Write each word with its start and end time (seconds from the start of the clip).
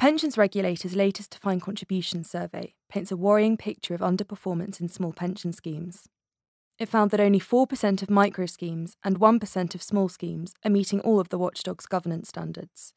pensions 0.00 0.38
regulator's 0.38 0.96
latest 0.96 1.30
defined 1.30 1.60
contribution 1.60 2.24
survey 2.24 2.72
paints 2.88 3.12
a 3.12 3.16
worrying 3.18 3.58
picture 3.58 3.92
of 3.92 4.00
underperformance 4.00 4.80
in 4.80 4.88
small 4.88 5.12
pension 5.12 5.52
schemes. 5.52 6.08
It 6.78 6.88
found 6.88 7.10
that 7.10 7.20
only 7.20 7.38
4% 7.38 8.00
of 8.00 8.08
micro 8.08 8.46
schemes 8.46 8.96
and 9.04 9.20
1% 9.20 9.74
of 9.74 9.82
small 9.82 10.08
schemes 10.08 10.54
are 10.64 10.70
meeting 10.70 11.00
all 11.00 11.20
of 11.20 11.28
the 11.28 11.36
watchdog's 11.36 11.84
governance 11.84 12.30
standards. 12.30 12.94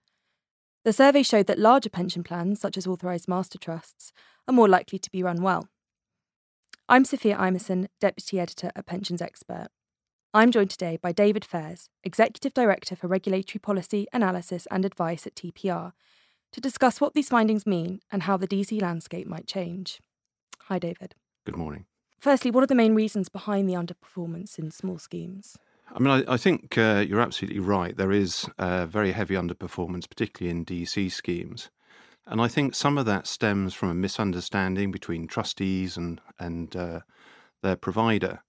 The 0.85 0.93
survey 0.93 1.23
showed 1.23 1.47
that 1.47 1.59
larger 1.59 1.89
pension 1.89 2.23
plans, 2.23 2.61
such 2.61 2.77
as 2.77 2.87
authorised 2.87 3.27
master 3.27 3.57
trusts, 3.57 4.13
are 4.47 4.53
more 4.53 4.69
likely 4.69 4.97
to 4.99 5.11
be 5.11 5.21
run 5.21 5.41
well. 5.41 5.67
I'm 6.87 7.03
Sophia 7.03 7.35
Imeson, 7.35 7.87
Deputy 7.99 8.39
Editor 8.39 8.71
at 8.77 8.85
Pensions 8.85 9.21
Expert. 9.21 9.67
I'm 10.33 10.51
joined 10.51 10.69
today 10.69 10.97
by 11.01 11.11
David 11.11 11.43
Fairs, 11.43 11.89
Executive 12.05 12.53
Director 12.53 12.95
for 12.95 13.07
Regulatory 13.07 13.59
Policy, 13.59 14.07
Analysis 14.13 14.69
and 14.71 14.85
Advice 14.85 15.27
at 15.27 15.35
TPR, 15.35 15.91
to 16.53 16.61
discuss 16.61 17.01
what 17.01 17.13
these 17.13 17.29
findings 17.29 17.67
mean 17.67 17.99
and 18.11 18.23
how 18.23 18.37
the 18.37 18.47
DC 18.47 18.81
landscape 18.81 19.27
might 19.27 19.47
change. 19.47 19.99
Hi, 20.67 20.79
David. 20.79 21.15
Good 21.45 21.57
morning. 21.57 21.85
Firstly, 22.19 22.51
what 22.51 22.63
are 22.63 22.67
the 22.67 22.75
main 22.75 22.95
reasons 22.95 23.27
behind 23.27 23.67
the 23.67 23.73
underperformance 23.73 24.57
in 24.57 24.71
small 24.71 24.97
schemes? 24.97 25.57
I 25.93 25.99
mean, 25.99 26.23
I, 26.27 26.33
I 26.33 26.37
think 26.37 26.77
uh, 26.77 27.03
you're 27.05 27.19
absolutely 27.19 27.59
right. 27.59 27.97
There 27.97 28.11
is 28.13 28.49
uh, 28.57 28.85
very 28.85 29.11
heavy 29.11 29.35
underperformance, 29.35 30.07
particularly 30.07 30.57
in 30.57 30.65
DC 30.65 31.11
schemes. 31.11 31.69
And 32.25 32.39
I 32.39 32.47
think 32.47 32.75
some 32.75 32.97
of 32.97 33.05
that 33.07 33.27
stems 33.27 33.73
from 33.73 33.89
a 33.89 33.93
misunderstanding 33.93 34.91
between 34.91 35.27
trustees 35.27 35.97
and, 35.97 36.21
and 36.39 36.73
uh, 36.75 36.99
their 37.61 37.75
provider. 37.75 38.41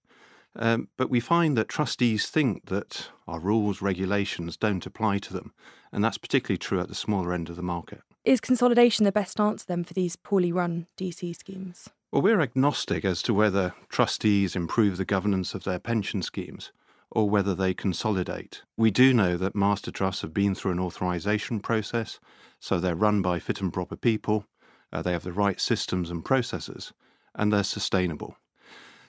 Um, 0.55 0.89
but 0.97 1.09
we 1.09 1.19
find 1.19 1.57
that 1.57 1.67
trustees 1.67 2.27
think 2.27 2.67
that 2.67 3.09
our 3.27 3.39
rules, 3.39 3.81
regulations 3.81 4.57
don't 4.57 4.85
apply 4.85 5.19
to 5.19 5.33
them. 5.33 5.53
And 5.91 6.03
that's 6.03 6.17
particularly 6.17 6.57
true 6.57 6.79
at 6.79 6.87
the 6.87 6.95
smaller 6.95 7.33
end 7.33 7.49
of 7.49 7.55
the 7.55 7.61
market. 7.61 8.01
Is 8.23 8.41
consolidation 8.41 9.05
the 9.05 9.11
best 9.11 9.39
answer 9.39 9.65
then 9.67 9.83
for 9.83 9.93
these 9.93 10.15
poorly 10.15 10.51
run 10.51 10.87
DC 10.97 11.35
schemes? 11.35 11.89
Well, 12.11 12.21
we're 12.21 12.41
agnostic 12.41 13.03
as 13.05 13.21
to 13.23 13.33
whether 13.33 13.73
trustees 13.89 14.55
improve 14.55 14.97
the 14.97 15.05
governance 15.05 15.53
of 15.53 15.63
their 15.63 15.79
pension 15.79 16.21
schemes 16.21 16.71
or 17.11 17.29
whether 17.29 17.53
they 17.53 17.73
consolidate. 17.73 18.63
We 18.77 18.91
do 18.91 19.13
know 19.13 19.37
that 19.37 19.55
master 19.55 19.91
trusts 19.91 20.21
have 20.21 20.33
been 20.33 20.55
through 20.55 20.71
an 20.71 20.79
authorisation 20.79 21.59
process, 21.59 22.19
so 22.59 22.79
they're 22.79 22.95
run 22.95 23.21
by 23.21 23.39
fit 23.39 23.61
and 23.61 23.71
proper 23.71 23.95
people, 23.95 24.45
uh, 24.91 25.01
they 25.01 25.11
have 25.11 25.23
the 25.23 25.31
right 25.31 25.59
systems 25.59 26.09
and 26.09 26.23
processes, 26.23 26.93
and 27.33 27.51
they're 27.51 27.63
sustainable. 27.63 28.37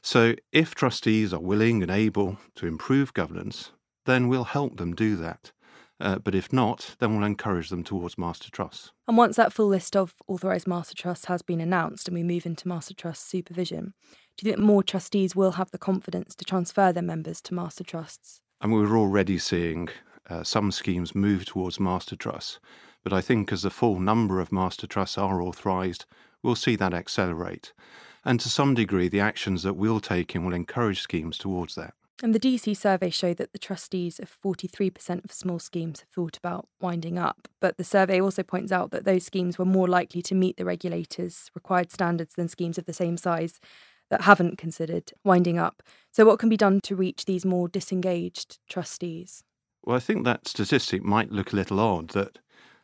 So, 0.07 0.37
if 0.53 0.73
trustees 0.73 1.35
are 1.35 1.41
willing 1.41 1.83
and 1.83 1.91
able 1.91 2.39
to 2.55 2.69
improve 2.69 3.13
governance, 3.13 3.73
then 4.05 4.29
we'll 4.29 4.45
help 4.45 4.77
them 4.77 4.95
do 4.95 5.17
that. 5.17 5.51
Uh, 5.99 6.21
but 6.21 6.33
if 6.33 6.53
not, 6.53 6.95
then 7.01 7.17
we'll 7.17 7.27
encourage 7.27 7.71
them 7.71 7.83
towards 7.83 8.17
master 8.17 8.49
trusts. 8.49 8.93
And 9.09 9.17
once 9.17 9.35
that 9.35 9.53
full 9.53 9.67
list 9.67 9.97
of 9.97 10.15
authorised 10.29 10.69
master 10.69 10.95
trusts 10.95 11.25
has 11.25 11.43
been 11.43 11.61
announced 11.61 12.07
and 12.07 12.15
we 12.15 12.23
move 12.23 12.47
into 12.47 12.69
master 12.69 12.95
trust 12.95 13.29
supervision, 13.29 13.95
do 14.37 14.47
you 14.47 14.53
think 14.53 14.65
more 14.65 14.85
trustees 14.85 15.35
will 15.35 15.53
have 15.53 15.73
the 15.73 15.77
confidence 15.77 16.37
to 16.37 16.45
transfer 16.45 16.93
their 16.93 17.03
members 17.03 17.41
to 17.41 17.53
master 17.53 17.83
trusts? 17.83 18.41
And 18.61 18.73
we're 18.73 18.97
already 18.97 19.39
seeing 19.39 19.89
uh, 20.31 20.45
some 20.45 20.71
schemes 20.71 21.17
move 21.17 21.47
towards 21.47 21.81
master 21.81 22.15
trusts. 22.15 22.61
But 23.03 23.13
I 23.13 23.21
think 23.21 23.51
as 23.51 23.63
the 23.63 23.71
full 23.71 23.99
number 23.99 24.39
of 24.39 24.53
master 24.53 24.87
trusts 24.87 25.19
are 25.19 25.43
authorised, 25.43 26.05
we'll 26.45 26.55
see 26.55 26.77
that 26.77 26.95
accelerate. 26.95 27.73
And 28.27 28.41
to 28.41 28.51
some 28.51 28.75
degree, 28.75 29.09
the 29.09 29.21
actions 29.21 29.63
that 29.63 29.75
we'll 29.75 30.01
take 30.01 30.35
in 30.35 30.45
will 30.45 30.53
encourage 30.53 31.01
schemes 31.01 31.39
towards 31.39 31.77
that. 31.77 31.95
And 32.25 32.35
the 32.35 32.41
DC 32.41 32.77
survey 32.77 33.09
showed 33.09 33.37
that 33.37 33.53
the 33.53 33.59
trustees 33.59 34.19
of 34.19 34.35
43% 34.45 35.25
of 35.25 35.31
small 35.31 35.61
schemes 35.61 36.01
have 36.01 36.09
thought 36.09 36.37
about 36.37 36.67
winding 36.81 37.19
up. 37.19 37.47
But 37.61 37.77
the 37.77 37.85
survey 37.85 38.21
also 38.21 38.43
points 38.43 38.73
out 38.73 38.91
that 38.91 39.05
those 39.05 39.25
schemes 39.25 39.59
were 39.59 39.65
more 39.65 39.87
likely 39.87 40.23
to 40.23 40.35
meet 40.35 40.57
the 40.57 40.65
regulators' 40.65 41.53
required 41.55 41.93
standards 41.93 42.35
than 42.35 42.49
schemes 42.49 42.79
of 42.79 42.87
the 42.87 42.93
same 42.93 43.17
size 43.17 43.61
that 44.11 44.23
haven't 44.23 44.59
considered 44.59 45.13
winding 45.23 45.59
up. 45.59 45.81
So, 46.11 46.25
what 46.25 46.41
can 46.41 46.49
be 46.49 46.57
done 46.57 46.81
to 46.81 46.97
reach 46.97 47.27
these 47.27 47.45
more 47.45 47.69
disengaged 47.69 48.59
trustees? 48.69 49.45
Well, 49.85 49.97
I 49.97 50.01
think 50.01 50.25
that 50.25 50.49
statistic 50.49 51.05
might 51.05 51.31
look 51.31 51.53
a 51.53 51.57
little 51.57 51.79
odd 51.79 52.09
that 52.11 52.39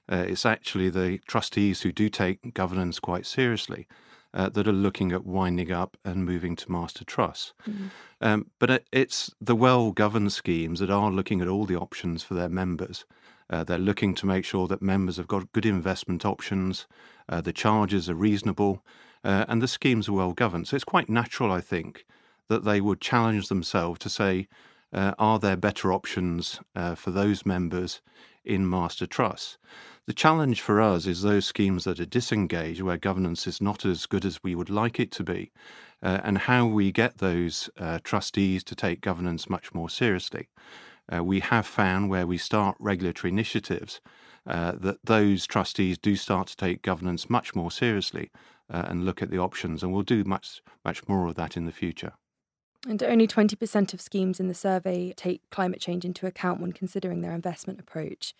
uh, 0.08 0.24
it's 0.28 0.46
actually 0.46 0.90
the 0.90 1.18
trustees 1.26 1.82
who 1.82 1.90
do 1.90 2.08
take 2.08 2.54
governance 2.54 3.00
quite 3.00 3.26
seriously 3.26 3.88
uh, 4.34 4.48
that 4.48 4.66
are 4.66 4.72
looking 4.72 5.12
at 5.12 5.24
winding 5.24 5.70
up 5.70 5.96
and 6.04 6.24
moving 6.24 6.56
to 6.56 6.70
master 6.70 7.04
trusts. 7.04 7.52
Mm-hmm. 7.68 7.86
Um, 8.20 8.50
but 8.58 8.70
it, 8.70 8.86
it's 8.92 9.30
the 9.40 9.56
well 9.56 9.92
governed 9.92 10.32
schemes 10.32 10.80
that 10.80 10.90
are 10.90 11.10
looking 11.10 11.40
at 11.40 11.48
all 11.48 11.66
the 11.66 11.76
options 11.76 12.22
for 12.22 12.34
their 12.34 12.48
members. 12.48 13.04
Uh, 13.50 13.62
they're 13.64 13.78
looking 13.78 14.14
to 14.14 14.26
make 14.26 14.44
sure 14.44 14.66
that 14.66 14.80
members 14.80 15.18
have 15.18 15.28
got 15.28 15.52
good 15.52 15.66
investment 15.66 16.24
options, 16.24 16.86
uh, 17.28 17.40
the 17.40 17.52
charges 17.52 18.08
are 18.08 18.14
reasonable, 18.14 18.82
uh, 19.24 19.44
and 19.48 19.60
the 19.60 19.68
schemes 19.68 20.08
are 20.08 20.12
well 20.12 20.32
governed. 20.32 20.68
So 20.68 20.76
it's 20.76 20.84
quite 20.84 21.10
natural, 21.10 21.52
I 21.52 21.60
think, 21.60 22.06
that 22.48 22.64
they 22.64 22.80
would 22.80 23.00
challenge 23.00 23.48
themselves 23.48 23.98
to 24.00 24.08
say, 24.08 24.48
uh, 24.92 25.14
are 25.18 25.38
there 25.38 25.56
better 25.56 25.92
options 25.92 26.60
uh, 26.74 26.94
for 26.94 27.10
those 27.10 27.46
members 27.46 28.00
in 28.44 28.68
master 28.68 29.06
trusts? 29.06 29.58
The 30.06 30.12
challenge 30.12 30.60
for 30.60 30.80
us 30.80 31.06
is 31.06 31.22
those 31.22 31.46
schemes 31.46 31.84
that 31.84 32.00
are 32.00 32.04
disengaged, 32.04 32.82
where 32.82 32.96
governance 32.96 33.46
is 33.46 33.60
not 33.60 33.84
as 33.84 34.06
good 34.06 34.24
as 34.24 34.42
we 34.42 34.56
would 34.56 34.70
like 34.70 34.98
it 34.98 35.12
to 35.12 35.22
be, 35.22 35.52
uh, 36.02 36.18
and 36.24 36.38
how 36.38 36.66
we 36.66 36.90
get 36.90 37.18
those 37.18 37.70
uh, 37.78 38.00
trustees 38.02 38.64
to 38.64 38.74
take 38.74 39.00
governance 39.00 39.48
much 39.48 39.72
more 39.72 39.88
seriously. 39.88 40.48
Uh, 41.12 41.22
we 41.22 41.38
have 41.38 41.66
found 41.66 42.10
where 42.10 42.26
we 42.26 42.36
start 42.36 42.76
regulatory 42.80 43.30
initiatives 43.30 44.00
uh, 44.44 44.72
that 44.72 44.98
those 45.04 45.46
trustees 45.46 45.98
do 45.98 46.16
start 46.16 46.48
to 46.48 46.56
take 46.56 46.82
governance 46.82 47.30
much 47.30 47.54
more 47.54 47.70
seriously 47.70 48.32
uh, 48.68 48.84
and 48.88 49.04
look 49.04 49.22
at 49.22 49.30
the 49.30 49.38
options, 49.38 49.84
and 49.84 49.92
we'll 49.92 50.02
do 50.02 50.24
much 50.24 50.62
much 50.84 51.06
more 51.06 51.28
of 51.28 51.36
that 51.36 51.56
in 51.56 51.64
the 51.64 51.72
future. 51.72 52.14
And 52.88 53.00
only 53.04 53.28
20% 53.28 53.94
of 53.94 54.00
schemes 54.00 54.40
in 54.40 54.48
the 54.48 54.54
survey 54.54 55.12
take 55.16 55.48
climate 55.50 55.80
change 55.80 56.04
into 56.04 56.26
account 56.26 56.60
when 56.60 56.72
considering 56.72 57.20
their 57.20 57.32
investment 57.32 57.78
approach. 57.78 58.34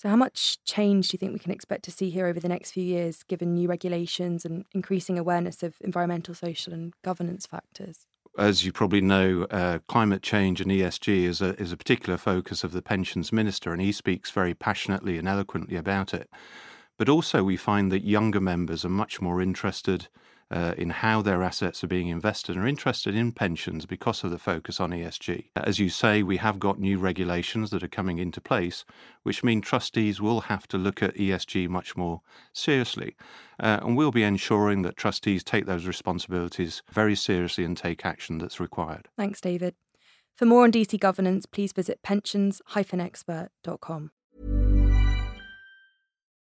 So, 0.00 0.08
how 0.08 0.16
much 0.16 0.56
change 0.64 1.08
do 1.08 1.14
you 1.14 1.18
think 1.18 1.34
we 1.34 1.38
can 1.38 1.52
expect 1.52 1.84
to 1.84 1.90
see 1.90 2.08
here 2.08 2.26
over 2.26 2.40
the 2.40 2.48
next 2.48 2.70
few 2.70 2.82
years, 2.82 3.22
given 3.22 3.52
new 3.52 3.68
regulations 3.68 4.46
and 4.46 4.64
increasing 4.72 5.18
awareness 5.18 5.62
of 5.62 5.74
environmental, 5.82 6.34
social, 6.34 6.72
and 6.72 6.94
governance 7.04 7.44
factors? 7.44 8.06
As 8.38 8.64
you 8.64 8.72
probably 8.72 9.02
know, 9.02 9.46
uh, 9.50 9.80
climate 9.88 10.22
change 10.22 10.62
and 10.62 10.70
ESG 10.70 11.24
is 11.24 11.42
a, 11.42 11.54
is 11.60 11.70
a 11.70 11.76
particular 11.76 12.16
focus 12.16 12.64
of 12.64 12.72
the 12.72 12.80
pensions 12.80 13.30
minister, 13.30 13.74
and 13.74 13.82
he 13.82 13.92
speaks 13.92 14.30
very 14.30 14.54
passionately 14.54 15.18
and 15.18 15.28
eloquently 15.28 15.76
about 15.76 16.14
it. 16.14 16.30
But 16.96 17.10
also, 17.10 17.44
we 17.44 17.58
find 17.58 17.92
that 17.92 18.02
younger 18.02 18.40
members 18.40 18.86
are 18.86 18.88
much 18.88 19.20
more 19.20 19.42
interested 19.42 20.08
uh, 20.50 20.74
in 20.76 20.90
how 20.90 21.22
their 21.22 21.42
assets 21.42 21.84
are 21.84 21.88
being 21.88 22.08
invested 22.08 22.56
and 22.56 22.64
are 22.64 22.68
interested 22.68 23.14
in 23.14 23.32
pensions 23.32 23.86
because 23.86 24.24
of 24.24 24.30
the 24.30 24.38
focus 24.38 24.80
on 24.80 24.90
ESG. 24.90 25.46
As 25.56 25.78
you 25.78 25.88
say, 25.88 26.22
we 26.22 26.38
have 26.38 26.58
got 26.58 26.78
new 26.78 26.98
regulations 26.98 27.70
that 27.70 27.82
are 27.82 27.88
coming 27.88 28.18
into 28.18 28.40
place, 28.40 28.84
which 29.22 29.44
mean 29.44 29.60
trustees 29.60 30.20
will 30.20 30.42
have 30.42 30.66
to 30.68 30.78
look 30.78 31.02
at 31.02 31.14
ESG 31.14 31.68
much 31.68 31.96
more 31.96 32.22
seriously. 32.52 33.16
Uh, 33.58 33.80
and 33.82 33.96
we'll 33.96 34.10
be 34.10 34.24
ensuring 34.24 34.82
that 34.82 34.96
trustees 34.96 35.44
take 35.44 35.66
those 35.66 35.86
responsibilities 35.86 36.82
very 36.90 37.14
seriously 37.14 37.64
and 37.64 37.76
take 37.76 38.04
action 38.04 38.38
that's 38.38 38.58
required. 38.58 39.08
Thanks, 39.16 39.40
David. 39.40 39.74
For 40.36 40.46
more 40.46 40.64
on 40.64 40.72
DC 40.72 40.98
governance, 40.98 41.46
please 41.46 41.72
visit 41.72 42.02
pensions-expert.com. 42.02 44.10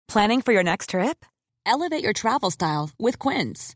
Planning 0.07 0.41
for 0.41 0.53
your 0.53 0.63
next 0.63 0.91
trip? 0.91 1.25
Elevate 1.65 2.03
your 2.03 2.13
travel 2.13 2.49
style 2.49 2.91
with 2.97 3.19
Quince. 3.19 3.75